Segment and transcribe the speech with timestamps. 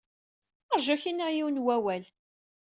[0.77, 2.05] Ṛju ad ak-iniɣ yiwen n wawal.